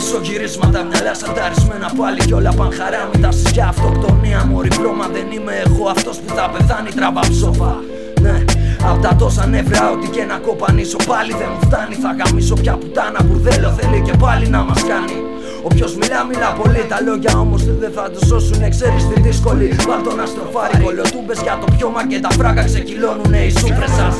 πίσω 0.00 0.20
γυρίσματα, 0.22 0.82
μυαλά 0.82 1.14
σανταρισμένα 1.14 1.92
πάλι 1.96 2.24
κι 2.24 2.32
όλα 2.32 2.52
παν 2.52 2.72
χαρά 2.72 3.10
Μητάσεις 3.14 3.50
για 3.50 3.66
αυτοκτονία, 3.66 4.44
μωρή 4.44 4.68
πρόμα 4.68 5.08
δεν 5.08 5.30
είμαι 5.30 5.62
εγώ 5.66 5.88
αυτός 5.88 6.18
που 6.20 6.34
θα 6.34 6.50
πεθάνει 6.50 6.90
τραβά 6.90 7.20
ψόφα. 7.20 7.76
Ναι, 8.20 8.44
Απ' 8.88 9.02
τα 9.02 9.16
τόσα 9.18 9.46
νεύρα, 9.46 9.90
ό,τι 9.90 10.08
και 10.08 10.24
να 10.24 10.36
κοπανίσω 10.46 10.96
πάλι 11.06 11.32
δεν 11.40 11.48
μου 11.52 11.60
φτάνει. 11.66 11.94
Θα 11.94 12.10
γαμίσω 12.18 12.54
πια 12.54 12.74
πουτάνα 12.80 13.20
μπουρδέλο 13.24 13.68
θέλει 13.78 14.00
και 14.06 14.14
πάλι 14.24 14.48
να 14.48 14.62
μας 14.62 14.82
κάνει. 14.90 15.16
Όποιος 15.62 15.96
μιλά, 15.96 16.24
μιλά 16.30 16.50
πολύ. 16.60 16.82
Τα 16.88 16.98
λόγια 17.06 17.32
όμως 17.44 17.62
δεν 17.82 17.92
θα 17.96 18.10
τους 18.12 18.26
σώσουν. 18.28 18.60
Ξέρεις 18.74 19.02
τι 19.08 19.20
δύσκολη. 19.20 19.66
Βάλ 19.88 20.02
τον 20.02 20.20
αστροφάρι 20.20 20.76
κολοτούμπες 20.84 21.38
για 21.46 21.58
το 21.60 21.66
πιώμα 21.76 22.06
και 22.10 22.18
τα 22.20 22.30
φράγκα 22.30 22.64
ξεκυλώνουν 22.64 23.32
οι 23.32 23.50
σούφρε 23.58 23.88
σας. 23.98 24.14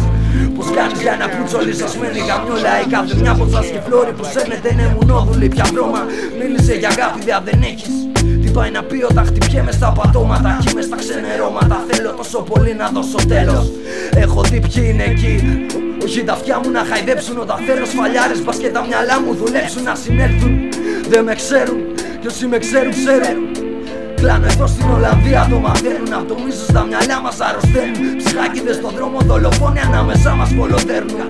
Πώς 0.57 0.67
κάνεις 0.77 1.01
για 1.05 1.15
να 1.21 1.27
πλούτσολη 1.33 1.75
σα 1.83 1.89
μένει 1.99 2.21
καμιόλα 2.31 2.73
η 2.85 2.87
κάθε 2.95 3.15
μια 3.21 3.33
από 3.37 3.47
σας 3.55 3.67
και 3.73 3.81
φλόρι 3.87 4.13
που 4.19 4.25
σέρνετε 4.33 4.69
είναι 4.73 4.87
μουνόδουλη. 4.95 5.49
Πια 5.55 5.65
βρώμα 5.73 6.01
μίλησε 6.39 6.75
για 6.83 6.89
αγάπη, 6.95 7.19
δια 7.27 7.39
δεν 7.49 7.59
έχεις. 7.71 7.95
Τι 8.51 8.57
πάει 8.57 8.71
να 8.71 8.83
πει 8.83 9.03
όταν 9.11 9.25
χτυπιέμαι 9.27 9.73
στα 9.73 9.93
πατώματα 9.93 10.59
Κι 10.61 10.71
είμαι 10.71 10.83
στα 10.83 10.97
ξενερώματα. 10.97 11.85
Θέλω 11.89 12.11
τόσο 12.21 12.39
πολύ 12.51 12.75
να 12.75 12.89
δώσω 12.89 13.19
τέλος. 13.29 13.71
Έχω 14.15 14.41
δει 14.43 14.59
ποιοι 14.61 14.85
είναι 14.93 15.05
εκεί. 15.13 15.35
Όχι 16.05 16.25
τα 16.25 16.33
αυτιά 16.33 16.61
μου 16.63 16.71
να 16.71 16.83
χαϊδέψουν. 16.91 17.39
Όταν 17.39 17.57
θέλω 17.67 17.85
σφαλιάρες 17.85 18.43
Μπας 18.45 18.57
και 18.57 18.69
τα 18.69 18.87
μυαλά 18.87 19.21
μου 19.21 19.35
δουλέψουν. 19.35 19.83
Να 19.83 19.95
συνέλθουν. 19.95 20.53
Δεν 21.09 21.25
με 21.25 21.35
ξέρουν. 21.35 21.81
Κι 22.21 22.27
όσοι 22.27 22.47
με 22.47 22.59
ξέρουν 22.59 22.93
ξέρουν. 23.01 23.39
Κλάνω 24.21 24.47
εδώ 24.53 24.67
στην 24.67 24.87
Ολλανδία 24.97 25.47
το 25.51 25.59
μαθαίνουν. 25.59 26.13
Από 26.19 26.27
το 26.33 26.37
μίσο 26.45 26.65
στα 26.73 26.83
μυαλά 26.89 27.21
μας 27.25 27.41
αρρωσταίνουν. 27.47 28.17
Ψυχάκιδες 28.21 28.77
στον 28.77 28.93
δρόμο 28.97 29.19
δολοφόνοι 29.31 29.81
ανάμεσά 29.89 30.35
μας 30.35 30.51
κολοτέρνουν. 30.59 31.21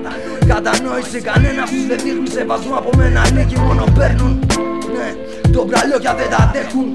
Κατανόηση 0.52 1.18
κανένας 1.28 1.68
τους 1.70 1.84
δεν 1.88 1.98
δείχνει 2.04 2.28
σεβασμό. 2.36 2.74
Από 2.80 2.90
μένα 2.96 3.20
λίγοι 3.34 3.56
μόνο 3.66 3.84
παίρνουν 3.98 4.32
Ναι, 4.94 5.08
το 5.52 5.64
μπραλόκια 5.64 6.14
δεν 6.14 6.28
τα 6.30 6.36
αντέχουν. 6.44 6.86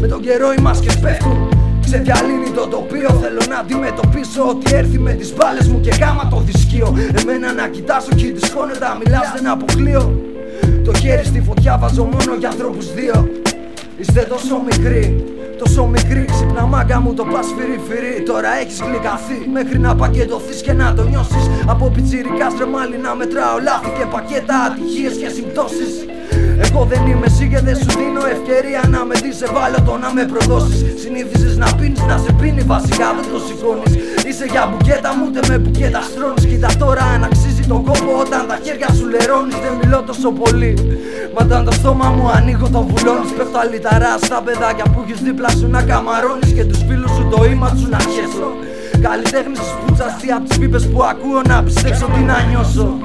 Με 0.00 0.06
τον 0.06 0.20
καιρό 0.20 0.52
οι 0.52 0.60
μάσκες 0.60 0.98
πέφτουν. 0.98 1.48
Ξεδιαλύνει 1.84 2.50
το 2.50 2.66
τοπίο 2.66 3.10
Θέλω 3.22 3.40
να 3.48 3.56
αντιμετωπίσω 3.56 4.48
ότι 4.48 4.74
έρθει 4.74 4.98
με 4.98 5.12
τις 5.12 5.34
μπάλες 5.34 5.68
μου 5.68 5.80
και 5.80 5.90
γάμα 6.00 6.28
το 6.28 6.42
δισκείο 6.46 6.96
Εμένα 7.20 7.52
να 7.52 7.68
κοιτάσω 7.68 8.08
και 8.14 8.26
τη 8.26 8.46
σχόνετα 8.46 8.98
μιλάς 9.04 9.32
δεν 9.34 9.50
αποκλείω. 9.50 10.20
Το 10.84 10.94
χέρι 10.94 11.24
στη 11.24 11.40
φωτιά 11.40 11.78
βάζω 11.78 12.04
μόνο 12.04 12.34
για 12.38 12.48
ανθρώπους 12.48 12.94
δύο. 12.94 13.30
Είστε 13.96 14.20
τόσο 14.28 14.62
μικροί 14.70 15.24
Τόσο 15.58 15.86
μικρή 15.86 16.24
ξυπνά 16.24 16.66
μάγκα 16.66 17.00
μου 17.00 17.14
το 17.14 17.24
πας 17.24 17.46
φυρί 17.88 18.22
Τώρα 18.22 18.48
έχεις 18.60 18.80
γλυκαθεί. 18.80 19.48
Μέχρι 19.52 19.78
να 19.78 19.94
πακετωθείς 19.94 20.60
και 20.62 20.72
να 20.72 20.94
το 20.94 21.02
νιώσεις. 21.02 21.50
Από 21.66 21.90
πιτσιρικά 21.94 22.50
στρεμάλι 22.50 22.96
να 22.96 23.14
μετράω 23.14 23.58
λάθη 23.62 23.90
και 23.98 24.04
πακέτα 24.10 24.56
ατυχίες 24.66 25.14
και 25.16 25.28
συμπτώσεις 25.28 25.92
εγώ 26.66 26.80
δεν 26.90 27.02
είμαι 27.06 27.26
εσύ 27.26 27.44
και 27.52 27.60
δεν 27.66 27.76
σου 27.80 27.90
δίνω 27.98 28.22
ευκαιρία 28.34 28.82
να 28.94 29.00
με 29.08 29.14
δεις. 29.22 29.40
Ευάλωτο 29.46 29.94
να 30.04 30.08
με 30.16 30.22
προδώσεις. 30.32 30.80
Συνήθιζες 31.02 31.56
να 31.62 31.68
πίνεις 31.78 32.02
να 32.10 32.16
σε 32.24 32.32
πίνει 32.40 32.62
βασικά 32.74 33.06
δεν 33.16 33.26
το 33.32 33.38
σηκώνεις. 33.46 33.92
Είσαι 34.28 34.46
για 34.52 34.62
μπουκέτα 34.68 35.10
μου 35.16 35.24
ούτε 35.28 35.40
με 35.48 35.56
μπουκέτα 35.58 36.00
στρώνεις. 36.10 36.44
Κοίτα 36.50 36.70
τώρα 36.82 37.04
αν 37.14 37.24
αξίζει 37.28 37.64
τον 37.72 37.80
κόπο 37.88 38.10
όταν 38.24 38.42
τα 38.50 38.56
χέρια 38.64 38.88
σου 38.96 39.04
λερώνεις. 39.12 39.56
Δεν 39.64 39.74
μιλώ 39.80 40.00
τόσο 40.10 40.28
πολύ 40.42 40.72
Μα 41.34 41.40
όταν 41.44 41.64
το 41.64 41.72
στόμα 41.78 42.06
μου 42.16 42.26
ανοίγω 42.36 42.68
το 42.76 42.80
βουλώνεις. 42.90 43.30
Πέφτω 43.36 43.58
αλυταρά 43.64 44.12
στα 44.26 44.38
παιδάκια 44.44 44.86
που 44.92 44.98
έχεις 45.04 45.20
δίπλα 45.26 45.50
σου 45.58 45.66
να 45.74 45.80
καμαρώνεις 45.90 46.50
Και 46.56 46.64
τους 46.64 46.80
φίλους 46.88 47.12
σου 47.16 47.24
το 47.32 47.38
αίμα 47.44 47.68
σου 47.78 47.88
να 47.94 47.98
χέσω 48.14 48.48
Καλλιτέχνη 49.02 49.52
της 49.52 49.74
πουτσα 49.86 50.16
από 50.36 50.48
τις 50.48 50.58
πίπες 50.58 50.88
που 50.88 51.02
ακούω 51.02 51.42
να 51.48 51.62
πιστέψω 51.62 52.06
τι 52.06 52.20
να 52.20 52.42
νιώσω. 52.42 52.96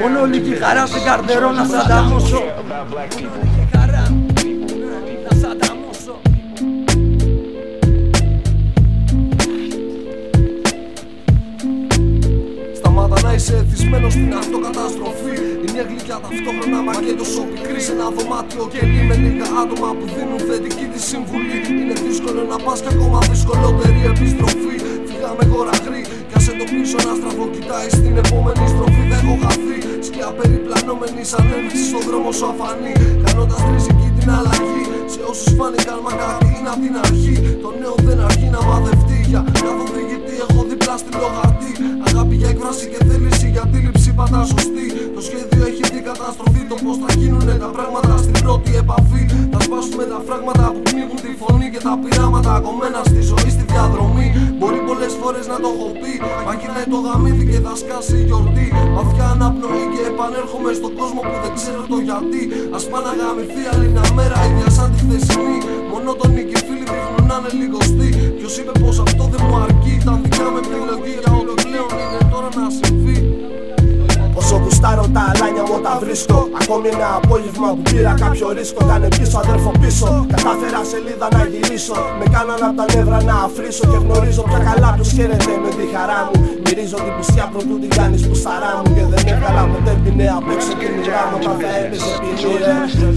Μόνο 0.00 0.26
λίγη 0.26 0.54
χαρά 0.54 0.86
σε 0.86 0.98
καρτερό 1.04 1.50
να 1.50 1.64
σ' 1.64 1.74
ανταμώσω. 1.84 2.42
Σταμάτα 12.76 13.20
να 13.22 13.32
είσαι 13.34 13.54
εθισμένος 13.56 14.12
στην 14.12 14.34
αυτοκαταστροφή 14.34 15.34
Είναι 15.62 15.72
μια 15.72 15.82
γλυκιά 15.88 16.18
ταυτόχρονα 16.22 16.82
μα 16.82 16.92
και 16.92 17.12
τόσο 17.12 17.40
πικρή 17.40 17.80
Σε 17.80 17.92
ένα 17.92 18.08
δωμάτιο 18.16 18.68
κελί 18.72 19.02
με 19.08 19.14
λίγα 19.14 19.46
άτομα 19.62 19.88
που 19.96 20.04
δίνουν 20.14 20.38
θετική 20.48 20.86
τη 20.92 21.00
συμβουλή 21.00 21.58
Είναι 21.80 21.94
δύσκολο 22.06 22.42
να 22.50 22.56
πας 22.64 22.80
και 22.80 22.88
ακόμα 22.94 23.18
δυσκολότερη 23.30 24.02
επιστροφή 24.12 24.73
Φύγαμε 25.24 25.46
χώρα 25.54 25.74
γρή 25.86 26.02
Κι 26.28 26.34
άσε 26.38 26.52
το 26.58 26.64
πίσω 26.72 26.96
να 27.06 27.12
στραφώ 27.18 27.44
κοιτάει 27.54 27.88
στην 27.98 28.14
επόμενη 28.22 28.64
στροφή. 28.72 29.02
Δεν 29.10 29.20
έχω 29.22 29.34
χαθεί. 29.42 29.78
Σκιά 30.06 30.28
περιπλανόμενη 30.38 31.22
σαν 31.30 31.44
ένδειξη 31.56 31.84
στον 31.90 32.02
δρόμο 32.08 32.30
σου 32.38 32.46
αφανή 32.52 32.94
Κάνοντας 33.24 33.60
τριζική 33.66 34.08
την 34.16 34.28
αλλαγή. 34.36 34.82
Σε 35.14 35.20
όσους 35.30 35.50
φάνηκαν 35.58 35.98
μα 36.04 36.12
κάτι 36.20 36.48
είναι 36.56 36.70
απ' 36.74 36.82
την 36.84 36.94
αρχή. 37.04 37.34
Το 37.62 37.68
νέο 37.80 37.94
δεν 38.06 38.18
αρκεί 38.26 38.48
να 38.56 38.60
μαθευτεί 38.68 39.18
Για 39.30 39.40
κάθε 39.48 39.82
οδηγητή 39.86 40.34
έχω 40.44 40.60
δίπλα 40.70 40.94
στη 41.02 41.10
λογαρτή 41.22 41.72
Αγάπη 42.06 42.34
για 42.40 42.48
έκφραση 42.52 42.84
και 42.92 43.00
θέληση 43.08 43.46
για 43.54 43.62
αντίληψη 43.66 44.10
πάντα 44.18 44.40
σωστή. 44.52 44.86
Το 45.16 45.20
σχέδιο 45.26 45.62
έχει 45.70 45.84
δει 45.92 46.00
καταστροφή. 46.10 46.62
Το 46.70 46.76
πως 46.84 46.96
θα 47.02 47.10
γίνουνε 47.18 47.54
τα 47.64 47.68
πράγματα 47.76 48.14
στην 48.24 48.36
πρώτη 48.44 48.70
επαφή. 48.82 49.22
Θα 49.52 49.58
σπάσουμε 49.66 50.04
τα 50.12 50.18
φράγματα 50.26 50.64
που 50.72 50.80
πνίγουν 50.88 51.18
τη 51.24 51.30
φωνή 51.40 51.66
Και 51.72 51.80
τα 51.86 51.92
πειράματα 52.02 52.52
κομμένα 52.66 53.00
στη 53.10 53.20
ζωή 53.30 53.50
στη 53.56 53.64
διαδρομή. 53.72 54.28
Μπορεί 54.58 54.78
πολλές 54.78 54.83
φορές 55.24 55.46
να 55.52 55.58
το 55.62 55.68
έχω 55.74 55.88
πει. 56.00 56.12
Μα 56.46 56.52
κοιτάει 56.60 56.86
το 56.94 56.98
γαμίδι 57.06 57.44
και 57.50 57.60
θα 57.66 57.72
σκάσει 57.82 58.16
η 58.22 58.24
γιορτή. 58.28 58.66
Βαθιά 58.96 59.26
αναπνοή 59.34 59.84
και 59.92 60.02
επανέρχομαι 60.12 60.70
στον 60.78 60.92
κόσμο 61.00 61.20
που 61.28 61.36
δεν 61.42 61.52
ξέρω 61.58 61.82
το 61.92 61.98
γιατί. 62.08 62.42
Ας 62.76 62.84
πάνε 62.90 63.10
να 63.10 63.14
γαμηθεί 63.20 63.62
άλλη 63.72 63.86
μια 63.94 64.06
μέρα 64.18 64.36
ίδια 64.48 64.68
σαν 64.76 64.88
τη 64.92 64.98
χθεσινή 65.04 65.58
Μόνο 65.92 66.10
τον 66.20 66.28
νίκη 66.34 66.56
φίλοι 66.66 66.86
δείχνουν 66.92 67.24
να 67.30 67.36
είναι 67.38 67.50
λιγοστή 67.60 68.08
Ποιος 68.38 68.54
είπε 68.58 68.72
πως 68.82 68.96
αυτό 69.06 69.24
δεν 69.32 69.42
μου 69.46 69.56
αρκεί. 69.66 69.92
Ήταν 70.02 70.16
δικιά 70.22 70.46
με 70.54 70.60
επιλογή 70.64 71.14
για 71.22 71.32
όλο 71.40 71.54
γουστάρω 74.84 75.06
τα 75.16 75.22
αλάνια 75.30 75.62
μου 75.66 75.74
όταν 75.80 75.94
βρίσκω. 76.02 76.38
Ακόμη 76.60 76.86
ένα 76.96 77.08
απόγευμα 77.20 77.68
που 77.74 77.82
πήρα 77.90 78.12
κάποιο 78.22 78.46
ρίσκο 78.58 78.80
Κάνε 78.90 79.08
πίσω 79.16 79.36
αδέρφο 79.42 79.70
πίσω. 79.82 80.08
Κατάφερα 80.32 80.80
σελίδα 80.90 81.28
να 81.36 81.42
γυρίσω. 81.52 81.98
Με 82.18 82.26
κάναν 82.34 82.60
από 82.66 82.76
τα 82.80 82.84
νεύρα 82.92 83.18
να 83.28 83.36
αφρίσω 83.46 83.84
Και 83.92 83.98
γνωρίζω 84.04 84.42
πια 84.48 84.60
καλά 84.68 84.88
ποιος 84.96 85.10
χαίρεται 85.16 85.52
με 85.64 85.70
τη 85.78 85.84
χαρά 85.94 86.20
μου. 86.26 86.36
Μυρίζω 86.64 86.98
την 87.04 87.12
πισιά 87.16 87.44
πρωτού 87.52 87.74
την 87.82 87.90
κάνεις 87.98 88.22
που 88.26 88.34
σαρά 88.44 88.72
μου. 88.80 88.90
Και 88.96 89.04
δεν 89.12 89.22
έβγαλα 89.32 89.62
ποτέ 89.72 89.92
ποινέ 90.02 90.28
απ' 90.38 90.48
έξω 90.54 90.72
την 90.80 90.92
ουρά 90.98 91.22
μου 91.28 91.36
Όταν 91.40 91.56
θα 91.62 91.70
έπαιζε 91.80 92.12
ποινή 92.20 92.44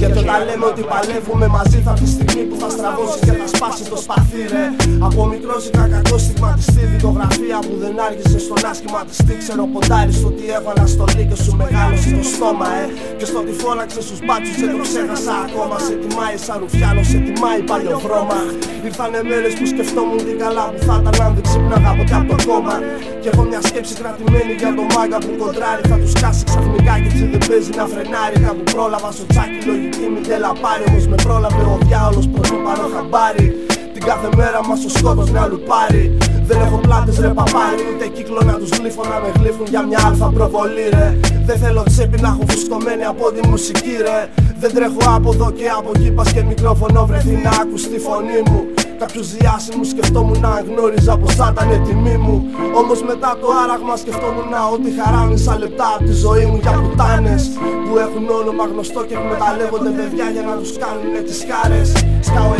Γιατί 0.01 0.17
όταν 0.23 0.39
λέμε 0.47 0.65
ότι 0.71 0.81
παλεύουμε 0.91 1.47
μαζί 1.57 1.77
θα 1.85 1.93
τη 1.99 2.07
στιγμή 2.15 2.43
που 2.49 2.55
θα 2.61 2.69
στραβώσεις 2.75 3.21
και 3.25 3.33
θα 3.39 3.47
σπάσει 3.53 3.83
το 3.91 3.97
σπαθί 4.05 4.41
ρε 4.53 4.65
Από 5.07 5.21
μικρός 5.31 5.61
είχα 5.67 5.85
κακό 5.95 6.17
στιγματιστή 6.25 6.83
δικογραφία 6.93 7.57
που 7.67 7.73
δεν 7.83 7.95
άργησε 8.07 8.39
στον 8.45 8.59
άσχημα 8.71 9.01
της 9.09 9.17
Ξέρω 9.47 9.69
ποντάρι 9.73 10.13
στο 10.19 10.27
ότι 10.27 10.45
έχω 10.57 10.69
αναστολή 10.75 11.23
και 11.29 11.37
σου 11.43 11.53
μεγάλωσε 11.61 12.09
το 12.19 12.23
στόμα, 12.33 12.67
ε. 12.81 12.85
Και 13.17 13.25
στο 13.29 13.37
ότι 13.43 13.53
φώναξε 13.61 14.01
στους 14.07 14.19
μπάτσους 14.25 14.55
δεν 14.61 14.69
το 14.73 14.79
ξέχασα 14.87 15.33
ακόμα. 15.45 15.77
Σε 15.87 15.93
τιμάει 16.01 16.37
σαν 16.45 16.57
ρουφιάνο, 16.61 17.01
σε 17.11 17.17
τιμάει 17.25 17.61
παλιό 17.69 17.97
βρώμα. 18.05 18.39
Ήρθανε 18.87 19.19
μέρες 19.29 19.53
που 19.57 19.65
σκεφτόμουν 19.73 20.19
τι 20.25 20.33
καλά 20.43 20.65
που 20.71 20.79
θα 20.87 20.95
ήταν 21.01 21.15
αν 21.25 21.31
δεν 21.35 21.45
ξύπναγα 21.47 21.91
ποτέ 21.97 22.15
από 22.21 22.27
το 22.33 22.37
κόμμα. 22.47 22.75
Και 23.21 23.27
έχω 23.31 23.43
μια 23.51 23.61
σκέψη 23.69 23.93
κρατημένη 23.99 24.53
για 24.61 24.71
το 24.77 24.83
μάγκα 24.93 25.17
που 25.23 25.31
κοντράρει. 25.41 25.83
Θα 25.91 25.97
τους 26.01 26.13
κάσει 26.21 26.41
ξαφνικά 26.49 26.93
και 27.01 27.09
έτσι 27.11 27.23
δεν 27.33 27.41
παίζει 27.47 27.71
να 27.79 27.85
φρενάρει. 27.91 28.37
Κάπου 28.45 28.63
πρόλαβα 28.73 29.09
στο 29.17 29.25
τσάκι 29.31 29.59
λογική 29.69 30.05
μην 30.13 30.23
τελαπάρει. 30.29 30.83
Όμως 30.89 31.05
με 31.11 31.17
πρόλαβε 31.25 31.63
ο 31.73 31.77
διάολος 31.87 32.25
πρωτού 32.33 32.55
πάρω 32.65 32.85
χαμπάρι. 32.93 33.47
Την 33.93 34.03
κάθε 34.09 34.29
μέρα 34.39 34.59
μας 34.67 34.79
ο 34.87 34.89
σκότος 34.97 35.29
να 35.35 35.43
λουπάρει. 35.51 36.05
Δεν 36.49 36.59
έχω 36.65 36.77
πλάτες 36.77 37.19
ρε 37.19 37.27
παπάρι, 37.27 37.83
ούτε 37.91 38.07
κύκλο 38.07 38.41
να 38.45 38.53
τους 38.53 38.69
γλύφω 38.77 39.03
να 39.11 39.17
με 39.23 39.29
γλύφουν 39.37 39.65
για 39.69 39.81
μια 39.89 39.99
αλφα 40.07 40.27
προβολή 40.35 40.87
ρε. 40.89 41.17
Δεν 41.45 41.57
θέλω 41.57 41.83
τσέπη 41.83 42.21
να 42.21 42.27
έχω 42.27 42.43
φουσκωμένη 42.47 43.05
από 43.05 43.31
τη 43.31 43.47
μουσική 43.47 43.95
ρε. 44.01 44.19
Δεν 44.59 44.73
τρέχω 44.73 45.03
από 45.17 45.29
εδώ 45.33 45.51
και 45.51 45.67
από 45.77 45.91
εκεί, 45.95 46.11
πας 46.11 46.33
και 46.33 46.43
μικρόφωνο 46.43 47.05
βρεθεί 47.05 47.33
να 47.43 47.49
ακουστεί 47.61 47.89
τη 47.93 47.99
φωνή 47.99 48.39
μου. 48.49 48.65
Κάποιους 48.99 49.35
διάσημους 49.35 49.89
σκεφτόμουν 49.89 50.39
να 50.39 50.63
γνώριζα 50.67 51.17
πως 51.17 51.35
θα 51.35 51.53
ήταν 51.53 51.83
τιμή 51.85 52.17
μου. 52.17 52.45
Όμως 52.75 53.03
μετά 53.03 53.37
το 53.41 53.47
άραγμα 53.63 53.95
σκεφτόμουν 53.95 54.53
ότι 54.73 54.89
χαρά 54.99 55.21
μισά 55.31 55.57
λεπτά 55.57 55.87
από 55.95 56.03
τη 56.03 56.13
ζωή 56.25 56.45
μου 56.45 56.57
για 56.61 56.71
πουτάνες 56.71 57.43
που 57.85 57.97
έχουν 58.05 58.29
όνομα 58.41 58.63
γνωστό 58.71 59.01
και 59.07 59.15
εκμεταλλεύονται 59.19 59.89
παιδιά 59.97 60.29
για 60.35 60.43
να 60.49 60.55
τους 60.59 60.71
κάνουν 60.83 61.13
τις 61.27 61.39
χάρες. 61.49 61.89
Σκάω 62.27 62.51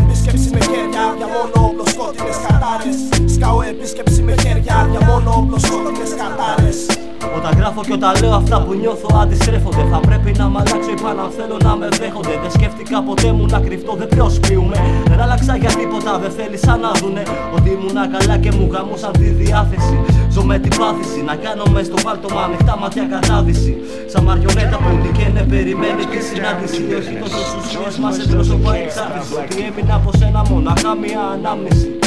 γράφω 7.77 7.83
γράφω 7.83 7.83
και 7.83 7.93
όταν 7.93 8.13
λέω 8.21 8.35
αυτά 8.41 8.57
που 8.63 8.73
νιώθω 8.73 9.09
αντιστρέφονται. 9.21 9.83
Θα 9.91 9.99
πρέπει 10.07 10.31
να 10.37 10.45
μ' 10.51 10.57
αλλάξω 10.57 10.91
ή 10.97 10.99
πάνω 11.03 11.21
θέλω 11.37 11.57
να 11.63 11.75
με 11.75 11.87
δέχονται. 11.99 12.33
Δεν 12.41 12.51
σκέφτηκα 12.51 13.03
ποτέ 13.03 13.31
μου 13.31 13.45
να 13.53 13.59
κρυφτώ, 13.59 13.93
δεν 14.01 14.07
προσποιούμε. 14.07 14.77
Δεν 15.09 15.19
άλλαξα 15.21 15.55
για 15.63 15.71
τίποτα, 15.79 16.11
δεν 16.23 16.31
θέλησαν 16.37 16.79
να 16.79 16.91
δουνε 16.99 17.23
ότι 17.55 17.69
ήμουν 17.75 17.97
καλά 18.15 18.35
και 18.43 18.51
μου 18.57 18.65
γαμούσαν 18.73 19.11
τη 19.11 19.27
διάθεση. 19.41 19.95
Ζω 20.33 20.43
με 20.43 20.57
την 20.59 20.73
πάθηση 20.79 21.19
να 21.29 21.35
κάνω 21.35 21.63
μες 21.73 21.85
στο 21.85 21.97
βάλτο 22.05 22.27
ανοιχτά 22.45 22.77
μάτια 22.81 23.05
κατάδυση. 23.13 23.73
Σαν 24.11 24.23
μαριονέτα 24.23 24.77
που 24.83 24.91
ναι 25.33 25.43
περιμένει 25.53 26.03
τη 26.11 26.19
συνάντηση. 26.29 26.81
Όχι 26.99 27.13
τόσο 27.21 27.41
ουσίες 27.57 27.97
μας 28.01 28.15
σε 28.15 28.23
πρόσωπο 28.31 28.71
εξάρτηση. 28.71 29.33
Ότι 29.41 29.57
έμεινα 29.67 29.95
από 29.99 30.09
σένα 30.17 30.41
μονάχα 30.49 30.91
μια 31.03 31.21
ανάμνηση. 31.35 32.06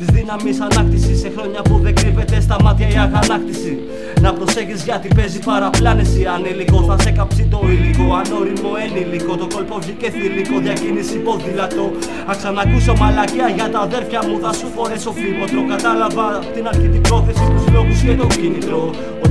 Της 0.00 0.08
δύναμης 0.08 0.60
ανάκτησης 0.60 1.18
σε 1.20 1.30
χρόνια 1.36 1.62
που 1.62 1.78
δεν 1.82 1.94
κρύβεται 1.94 2.40
στα 2.40 2.56
μάτια 2.62 2.88
η 2.88 2.96
αγανάκτηση. 3.06 3.78
Να 4.20 4.32
προσέχεις 4.32 4.84
γιατί 4.84 5.08
παίζει 5.16 5.38
παραπλάνηση. 5.38 6.24
Ανήλικο 6.34 6.82
θα 6.88 6.96
σε 7.02 7.10
κάψει 7.10 7.48
το 7.50 7.60
υλικό. 7.74 8.06
Ανώριμο 8.20 8.70
ενήλικο. 8.84 9.36
Το 9.36 9.46
κόλπο 9.54 9.78
βγήκε 9.80 10.10
θηλυκό. 10.10 10.58
Διακίνηση 10.60 11.16
ποδήλατο. 11.16 11.90
Αν 12.30 12.36
ξανακούσω 12.36 12.92
μαλακιά 13.00 13.48
για 13.56 13.70
τα 13.70 13.78
αδέρφια 13.78 14.20
μου 14.26 14.38
θα 14.42 14.52
σου 14.52 14.66
φορέσω 14.74 15.12
φήμοτρο. 15.12 15.60
Κατάλαβα 15.72 16.26
την 16.54 16.66
αρχή 16.70 16.88
την 16.94 17.00
πρόθεση, 17.00 17.44
τους 17.54 17.66
λόγους 17.74 18.00
και 18.02 18.14
το 18.20 18.26
κίνητρο. 18.26 18.80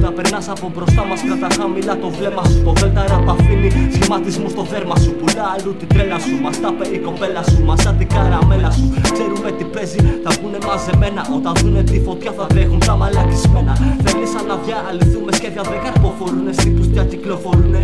Όταν 0.01 0.13
περνάς 0.13 0.49
από 0.49 0.71
μπροστά 0.75 1.05
μας, 1.05 1.19
κρατά 1.27 1.47
χαμηλά 1.59 1.97
το 2.03 2.09
βλέμμα 2.09 2.43
σου. 2.49 2.61
Το 2.63 2.71
δέλτα 2.79 3.03
ραπαφίνει 3.07 3.69
σχηματισμούς 3.93 4.51
στο 4.51 4.63
δέρμα 4.71 4.95
σου. 5.03 5.11
Πουλά 5.19 5.45
αλλού 5.55 5.71
την 5.79 5.87
τρέλα 5.87 6.19
σου. 6.19 6.35
Μας 6.43 6.59
τα 6.61 6.69
η 6.95 6.97
κοπέλα 6.97 7.43
σου. 7.49 7.63
Μας 7.67 7.81
σαν 7.81 7.97
την 7.97 8.07
καραμέλα 8.13 8.71
σου. 8.71 8.85
Ξέρουμε 9.13 9.51
τι 9.57 9.63
παίζει, 9.73 9.99
θα 10.23 10.31
πούνε 10.39 10.57
μαζεμένα. 10.67 11.21
Όταν 11.37 11.53
δούνε 11.61 11.83
τη 11.83 11.99
φωτιά 12.05 12.31
θα 12.37 12.45
τρέχουν 12.45 12.79
τα 12.79 12.95
μαλακισμένα. 12.95 13.73
Θέλεις 14.03 14.33
αναβιά, 14.39 14.77
αληθούμε 14.89 15.31
σχέδια 15.31 15.61
δεν 15.71 15.79
καρποφορούνε. 15.83 16.51
Τύπου 16.61 16.83
πια 16.91 17.03
κυκλοφορούνε. 17.11 17.81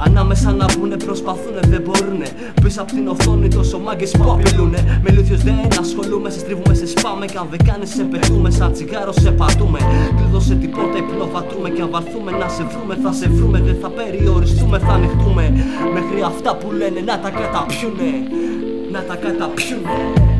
Ανάμεσα 0.00 0.52
να 0.52 0.66
βγουνε 0.66 0.96
προσπαθούνε, 0.96 1.60
δεν 1.66 1.80
μπορούνε. 1.80 2.26
Πίσω 2.62 2.82
από 2.82 2.92
την 2.92 3.08
οθόνη 3.08 3.48
τόσο 3.48 3.78
μάγκε 3.78 4.06
που 4.18 4.30
απειλούνε. 4.32 5.00
Με 5.02 5.10
λούθιο 5.10 5.36
δεν 5.36 5.68
ασχολούμαι, 5.80 6.30
σε 6.30 6.38
στρίβουμε, 6.38 6.74
σε 6.74 6.86
σπάμε. 6.86 7.26
Κι 7.26 7.36
αν 7.36 7.46
δεν 7.50 7.64
κάνεις, 7.64 7.90
σε 7.94 8.02
πετούμε. 8.02 8.50
Σαν 8.50 8.72
τσιγάρο 8.72 9.12
σε 9.12 9.30
πατούμε. 9.30 9.78
Κλειδώσε 10.16 10.54
την 10.54 10.70
πόρτα, 10.70 10.98
υπνοβατούμε. 10.98 11.70
Κι 11.70 11.80
αν 11.80 11.90
βαρθούμε 11.90 12.30
να 12.30 12.48
σε 12.48 12.62
βρούμε, 12.62 12.98
θα 13.02 13.12
σε 13.12 13.28
βρούμε. 13.28 13.60
Δεν 13.60 13.76
θα 13.82 13.88
περιοριστούμε, 13.88 14.78
θα 14.78 14.92
ανοιχτούμε. 14.92 15.44
Μέχρι 15.92 16.22
αυτά 16.26 16.56
που 16.56 16.72
λένε 16.72 17.00
να 17.00 17.18
τα 17.20 17.30
καταπιούνε. 17.30 18.10
Να 18.92 19.00
τα 19.02 19.16
καταπιούνε. 19.16 20.37